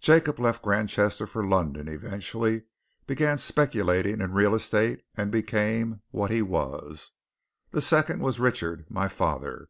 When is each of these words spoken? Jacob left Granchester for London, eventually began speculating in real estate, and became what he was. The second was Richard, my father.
Jacob 0.00 0.38
left 0.40 0.62
Granchester 0.64 1.26
for 1.26 1.46
London, 1.46 1.86
eventually 1.86 2.62
began 3.06 3.36
speculating 3.36 4.22
in 4.22 4.32
real 4.32 4.54
estate, 4.54 5.02
and 5.18 5.30
became 5.30 6.00
what 6.10 6.30
he 6.30 6.40
was. 6.40 7.12
The 7.72 7.82
second 7.82 8.20
was 8.22 8.40
Richard, 8.40 8.86
my 8.88 9.08
father. 9.08 9.68